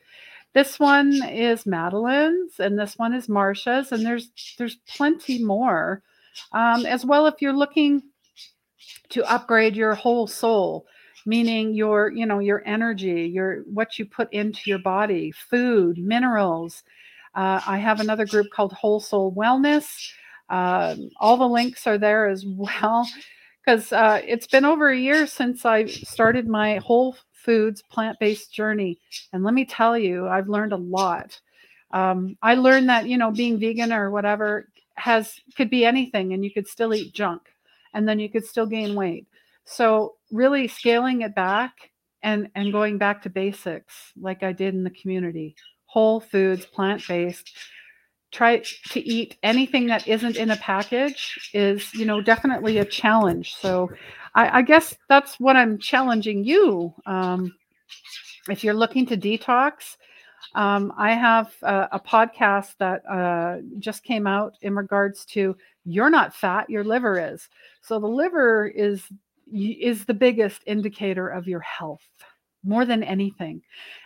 This 0.53 0.79
one 0.79 1.23
is 1.27 1.65
Madeline's, 1.65 2.59
and 2.59 2.77
this 2.77 2.97
one 2.97 3.13
is 3.13 3.27
Marsha's, 3.27 3.91
and 3.91 4.05
there's 4.05 4.31
there's 4.57 4.77
plenty 4.87 5.43
more. 5.43 6.03
Um, 6.53 6.85
as 6.85 7.05
well, 7.05 7.25
if 7.27 7.35
you're 7.41 7.53
looking 7.53 8.01
to 9.09 9.23
upgrade 9.31 9.75
your 9.75 9.95
whole 9.95 10.27
soul 10.27 10.85
meaning 11.25 11.73
your 11.73 12.11
you 12.11 12.25
know 12.25 12.39
your 12.39 12.63
energy 12.65 13.29
your 13.31 13.61
what 13.71 13.99
you 13.99 14.05
put 14.05 14.31
into 14.33 14.61
your 14.65 14.79
body 14.79 15.31
food 15.31 15.97
minerals 15.97 16.83
uh, 17.35 17.61
i 17.67 17.77
have 17.77 17.99
another 17.99 18.25
group 18.25 18.47
called 18.51 18.73
whole 18.73 18.99
soul 18.99 19.33
wellness 19.33 20.11
uh, 20.49 20.95
all 21.19 21.37
the 21.37 21.47
links 21.47 21.87
are 21.87 21.97
there 21.97 22.27
as 22.27 22.45
well 22.79 23.07
because 23.65 23.91
uh, 23.91 24.21
it's 24.25 24.47
been 24.47 24.65
over 24.65 24.89
a 24.89 24.97
year 24.97 25.27
since 25.27 25.65
i 25.65 25.85
started 25.85 26.47
my 26.47 26.77
whole 26.77 27.15
foods 27.31 27.81
plant-based 27.81 28.53
journey 28.53 28.99
and 29.33 29.43
let 29.43 29.53
me 29.53 29.65
tell 29.65 29.97
you 29.97 30.27
i've 30.27 30.49
learned 30.49 30.73
a 30.73 30.77
lot 30.77 31.39
um, 31.91 32.37
i 32.41 32.53
learned 32.55 32.89
that 32.89 33.07
you 33.07 33.17
know 33.17 33.31
being 33.31 33.59
vegan 33.59 33.91
or 33.91 34.11
whatever 34.11 34.67
has 34.95 35.39
could 35.57 35.69
be 35.69 35.85
anything 35.85 36.33
and 36.33 36.43
you 36.43 36.51
could 36.51 36.67
still 36.67 36.93
eat 36.93 37.13
junk 37.13 37.41
and 37.93 38.07
then 38.07 38.19
you 38.19 38.29
could 38.29 38.45
still 38.45 38.65
gain 38.65 38.95
weight. 38.95 39.27
So 39.65 40.15
really 40.31 40.67
scaling 40.67 41.21
it 41.21 41.35
back 41.35 41.91
and 42.23 42.49
and 42.55 42.71
going 42.71 42.97
back 42.97 43.23
to 43.23 43.29
basics 43.29 44.13
like 44.19 44.43
I 44.43 44.53
did 44.53 44.73
in 44.73 44.83
the 44.83 44.91
community. 44.91 45.55
Whole 45.85 46.19
foods, 46.19 46.65
plant-based. 46.65 47.51
Try 48.31 48.63
to 48.91 48.99
eat 48.99 49.37
anything 49.43 49.87
that 49.87 50.07
isn't 50.07 50.37
in 50.37 50.51
a 50.51 50.55
package 50.57 51.49
is, 51.53 51.93
you 51.93 52.05
know, 52.05 52.21
definitely 52.21 52.77
a 52.77 52.85
challenge. 52.85 53.55
So 53.55 53.91
I, 54.35 54.59
I 54.59 54.61
guess 54.61 54.95
that's 55.09 55.39
what 55.39 55.55
I'm 55.55 55.77
challenging 55.77 56.43
you. 56.43 56.93
Um, 57.05 57.53
if 58.49 58.63
you're 58.63 58.73
looking 58.73 59.05
to 59.07 59.17
detox, 59.17 59.97
um, 60.55 60.93
I 60.97 61.13
have 61.13 61.53
a, 61.61 61.89
a 61.93 61.99
podcast 61.99 62.75
that 62.79 63.05
uh, 63.05 63.61
just 63.79 64.03
came 64.03 64.27
out 64.27 64.55
in 64.61 64.75
regards 64.75 65.25
to 65.25 65.55
you're 65.85 66.09
not 66.09 66.35
fat, 66.35 66.69
your 66.69 66.83
liver 66.83 67.33
is. 67.33 67.47
So 67.81 67.99
the 67.99 68.07
liver 68.07 68.67
is 68.67 69.03
is 69.53 70.05
the 70.05 70.13
biggest 70.13 70.61
indicator 70.65 71.27
of 71.27 71.47
your 71.47 71.59
health. 71.59 72.07
More 72.63 72.85
than 72.85 73.03
anything. 73.03 73.61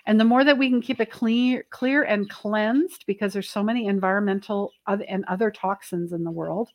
And 0.05 0.19
the 0.19 0.25
more 0.25 0.43
that 0.43 0.57
we 0.57 0.69
can 0.69 0.81
keep 0.81 0.99
it 1.01 1.11
clear, 1.11 1.65
clear 1.69 2.03
and 2.03 2.29
cleansed, 2.29 3.05
because 3.05 3.33
there's 3.33 3.49
so 3.49 3.63
many 3.63 3.87
environmental 3.87 4.71
and 4.87 5.25
other 5.27 5.51
toxins 5.51 6.13
in 6.13 6.23
the 6.23 6.31
world, 6.31 6.69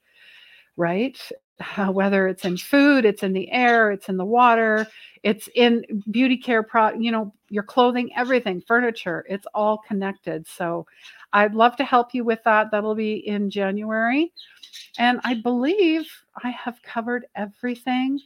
right? 0.77 1.19
Uh, 1.77 1.88
whether 1.88 2.27
it's 2.27 2.45
in 2.47 2.57
food, 2.57 3.05
it's 3.05 3.23
in 3.23 3.35
the 3.35 3.51
air, 3.51 3.90
it's 3.90 4.09
in 4.09 4.16
the 4.16 4.25
water, 4.25 4.87
it's 5.23 5.49
in 5.55 5.85
beauty 6.11 6.37
care 6.37 6.62
pro, 6.62 6.90
you 6.95 7.12
know, 7.12 7.35
your 7.51 7.62
clothing, 7.62 8.11
everything, 8.16 8.62
furniture, 8.66 9.27
it's 9.29 9.47
all 9.55 9.79
connected. 9.87 10.47
So 10.47 10.87
I'd 11.35 11.55
love 11.55 11.77
to 11.77 11.85
help 11.85 12.14
you 12.14 12.25
with 12.25 12.40
that. 12.45 12.71
That'll 12.71 12.95
be 12.95 13.27
in 13.27 13.51
January. 13.51 14.33
And 14.99 15.21
I 15.23 15.35
believe 15.35 16.11
I 16.43 16.51
have 16.51 16.81
covered 16.83 17.27
everything. 17.35 18.19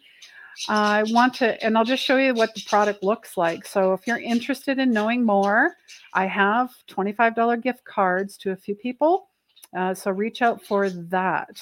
I 0.69 1.03
want 1.09 1.35
to, 1.35 1.63
and 1.65 1.77
I'll 1.77 1.85
just 1.85 2.03
show 2.03 2.17
you 2.17 2.35
what 2.35 2.55
the 2.55 2.63
product 2.67 3.03
looks 3.03 3.37
like. 3.37 3.67
So 3.67 3.93
if 3.93 4.07
you're 4.07 4.19
interested 4.19 4.79
in 4.79 4.93
knowing 4.93 5.25
more, 5.25 5.77
I 6.13 6.27
have 6.27 6.71
$25 6.89 7.63
gift 7.63 7.85
cards 7.85 8.37
to 8.39 8.53
a 8.53 8.57
few 8.57 8.75
people. 8.75 9.29
Uh, 9.77 9.95
so 9.95 10.11
reach 10.11 10.43
out 10.43 10.63
for 10.65 10.91
that. 10.91 11.61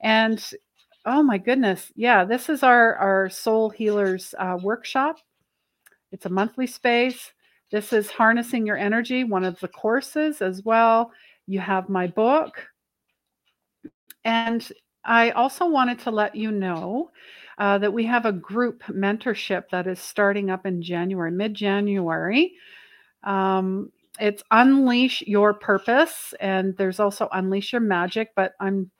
And 0.00 0.44
oh 1.06 1.22
my 1.22 1.38
goodness, 1.38 1.90
yeah, 1.96 2.24
this 2.24 2.48
is 2.48 2.62
our, 2.62 2.94
our 2.96 3.30
Soul 3.30 3.70
Healers 3.70 4.34
uh, 4.38 4.58
workshop. 4.62 5.16
It's 6.12 6.26
a 6.26 6.30
monthly 6.30 6.66
space. 6.66 7.32
This 7.70 7.92
is 7.92 8.10
Harnessing 8.10 8.66
Your 8.66 8.76
Energy, 8.76 9.24
one 9.24 9.44
of 9.44 9.58
the 9.60 9.68
courses 9.68 10.42
as 10.42 10.62
well. 10.64 11.12
You 11.46 11.60
have 11.60 11.88
my 11.88 12.06
book. 12.08 12.66
And 14.24 14.70
I 15.04 15.30
also 15.30 15.66
wanted 15.66 15.98
to 16.00 16.10
let 16.10 16.34
you 16.34 16.50
know 16.50 17.10
uh, 17.60 17.76
that 17.76 17.92
we 17.92 18.06
have 18.06 18.24
a 18.24 18.32
group 18.32 18.82
mentorship 18.84 19.64
that 19.70 19.86
is 19.86 20.00
starting 20.00 20.50
up 20.50 20.64
in 20.64 20.80
January, 20.80 21.30
mid 21.30 21.54
January. 21.54 22.54
Um, 23.22 23.92
it's 24.18 24.42
Unleash 24.50 25.22
Your 25.22 25.52
Purpose, 25.52 26.34
and 26.40 26.74
there's 26.78 26.98
also 26.98 27.28
Unleash 27.32 27.72
Your 27.72 27.82
Magic, 27.82 28.30
but 28.34 28.54
I'm 28.60 28.90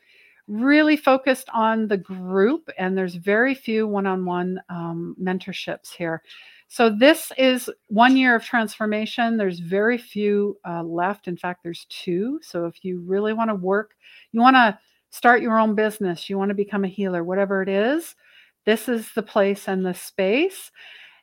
really 0.47 0.99
focused 0.99 1.49
on 1.55 1.89
the 1.89 1.97
group, 1.97 2.69
and 2.77 2.97
there's 2.97 3.15
very 3.15 3.55
few 3.55 3.87
one 3.87 4.07
on 4.07 4.27
one 4.27 4.61
mentorships 4.71 5.91
here. 5.91 6.23
So 6.69 6.91
this 6.91 7.33
is 7.39 7.71
one 7.89 8.17
year 8.17 8.37
of 8.37 8.45
transformation. 8.45 9.37
There's 9.37 9.59
very 9.59 9.97
few 9.97 10.59
uh, 10.69 10.83
left. 10.83 11.29
In 11.29 11.37
fact, 11.37 11.63
there's 11.63 11.87
two. 11.89 12.39
So 12.43 12.67
if 12.67 12.85
you 12.85 13.01
really 13.01 13.33
want 13.33 13.49
to 13.49 13.55
work, 13.55 13.93
you 14.33 14.41
want 14.41 14.57
to 14.57 14.79
start 15.09 15.43
your 15.43 15.59
own 15.59 15.75
business, 15.75 16.29
you 16.29 16.37
want 16.37 16.51
to 16.51 16.55
become 16.55 16.85
a 16.85 16.89
healer, 16.89 17.25
whatever 17.25 17.63
it 17.63 17.69
is, 17.69 18.15
this 18.67 18.89
is 18.89 19.13
the 19.15 19.23
place 19.23 19.69
and 19.69 19.85
the 19.85 19.95
space. 19.95 20.71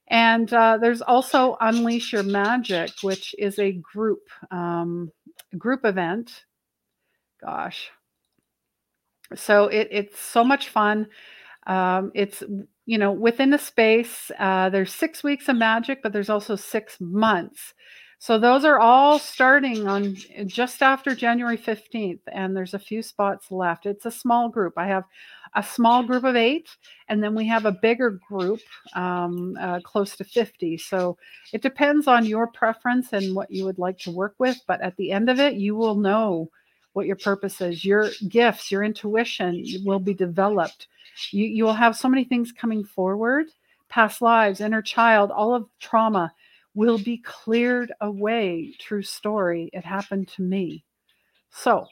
And 0.10 0.52
uh, 0.54 0.78
there's 0.82 1.02
also 1.02 1.58
Unleash 1.60 2.14
Your 2.14 2.24
Magic, 2.24 2.92
which 3.02 3.36
is 3.38 3.60
a 3.60 3.74
group 3.74 4.22
um, 4.52 5.12
group 5.58 5.84
event. 5.84 6.46
Gosh, 7.42 7.92
so 9.36 9.66
it, 9.66 9.90
it's 9.92 10.20
so 10.20 10.44
much 10.44 10.70
fun. 10.70 11.08
Um, 11.66 12.12
it's 12.16 12.42
you 12.86 12.98
know, 12.98 13.12
within 13.12 13.50
the 13.50 13.58
space, 13.58 14.32
uh, 14.40 14.70
there's 14.70 14.94
six 14.94 15.22
weeks 15.24 15.50
of 15.50 15.58
magic, 15.58 16.02
but 16.02 16.14
there's 16.14 16.30
also 16.30 16.56
six 16.56 16.98
months. 17.02 17.74
So 18.20 18.40
those 18.40 18.64
are 18.66 18.80
all 18.80 19.20
starting 19.20 19.88
on 19.88 20.16
just 20.48 20.82
after 20.82 21.14
January 21.14 21.58
15th, 21.58 22.22
and 22.32 22.56
there's 22.56 22.74
a 22.74 22.80
few 22.80 23.04
spots 23.04 23.52
left. 23.52 23.86
It's 23.86 24.06
a 24.06 24.12
small 24.12 24.50
group. 24.50 24.74
I 24.78 24.88
have 24.88 25.04
a 25.58 25.64
small 25.64 26.04
group 26.04 26.24
of 26.24 26.38
eight, 26.38 26.70
and 27.10 27.22
then 27.22 27.36
we 27.36 27.46
have 27.48 27.66
a 27.66 27.72
bigger 27.72 28.20
group, 28.30 28.62
um, 28.94 29.58
uh, 29.60 29.82
close 29.82 30.16
to 30.16 30.24
50. 30.24 30.78
So 30.78 31.18
it 31.52 31.62
depends 31.62 32.08
on 32.08 32.26
your 32.26 32.48
preference 32.48 33.12
and 33.12 33.36
what 33.36 33.52
you 33.52 33.66
would 33.66 33.80
like 33.80 33.98
to 34.00 34.12
work 34.12 34.36
with. 34.40 34.58
But 34.68 34.80
at 34.82 34.96
the 34.96 35.12
end 35.12 35.30
of 35.30 35.40
it, 35.40 35.56
you 35.56 35.76
will 35.76 35.96
know 35.96 36.50
what 36.94 37.08
your 37.08 37.18
purpose 37.18 37.60
is. 37.60 37.84
Your 37.84 38.10
gifts, 38.30 38.72
your 38.72 38.84
intuition 38.84 39.66
will 39.84 40.00
be 40.00 40.14
developed 40.14 40.88
you, 41.32 41.46
you 41.46 41.64
will 41.64 41.74
have 41.74 41.96
so 41.96 42.08
many 42.08 42.24
things 42.24 42.52
coming 42.52 42.84
forward 42.84 43.48
past 43.90 44.22
lives, 44.22 44.62
inner 44.62 44.82
child, 44.82 45.32
all 45.32 45.54
of 45.54 45.68
trauma 45.80 46.34
will 46.76 46.98
be 46.98 47.18
cleared 47.18 47.92
away. 48.02 48.76
True 48.80 49.02
story. 49.02 49.70
It 49.74 49.86
happened 49.86 50.28
to 50.30 50.42
me. 50.42 50.84
So, 51.50 51.88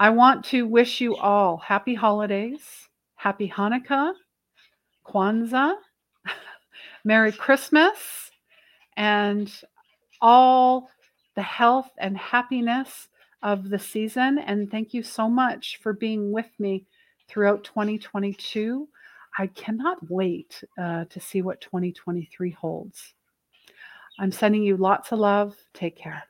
I 0.00 0.08
want 0.08 0.46
to 0.46 0.66
wish 0.66 1.02
you 1.02 1.14
all 1.16 1.58
happy 1.58 1.94
holidays, 1.94 2.62
happy 3.16 3.52
Hanukkah, 3.54 4.14
Kwanzaa, 5.06 5.74
Merry 7.04 7.32
Christmas, 7.32 8.30
and 8.96 9.52
all 10.22 10.88
the 11.36 11.42
health 11.42 11.90
and 11.98 12.16
happiness 12.16 13.08
of 13.42 13.68
the 13.68 13.78
season. 13.78 14.38
And 14.38 14.70
thank 14.70 14.94
you 14.94 15.02
so 15.02 15.28
much 15.28 15.78
for 15.82 15.92
being 15.92 16.32
with 16.32 16.48
me 16.58 16.86
throughout 17.28 17.62
2022. 17.64 18.88
I 19.38 19.48
cannot 19.48 19.98
wait 20.08 20.64
uh, 20.80 21.04
to 21.10 21.20
see 21.20 21.42
what 21.42 21.60
2023 21.60 22.52
holds. 22.52 23.12
I'm 24.18 24.32
sending 24.32 24.62
you 24.62 24.78
lots 24.78 25.12
of 25.12 25.18
love. 25.18 25.56
Take 25.74 25.98
care. 25.98 26.24